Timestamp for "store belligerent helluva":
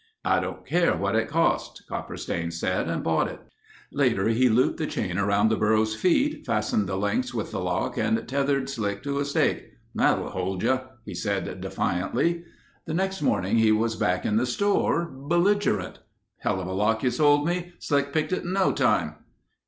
14.47-16.75